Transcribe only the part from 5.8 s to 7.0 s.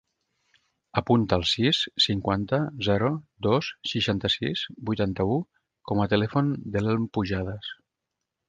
com a telèfon de